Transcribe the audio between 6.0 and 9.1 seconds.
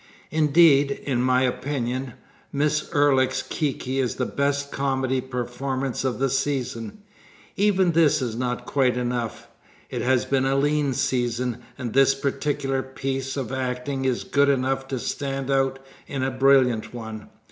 of the season. Even this is not quite